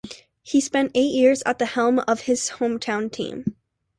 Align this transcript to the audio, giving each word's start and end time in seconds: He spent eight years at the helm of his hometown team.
He 0.41 0.61
spent 0.61 0.93
eight 0.95 1.13
years 1.13 1.43
at 1.45 1.59
the 1.59 1.67
helm 1.67 1.99
of 2.07 2.21
his 2.21 2.49
hometown 2.57 3.11
team. 3.11 3.55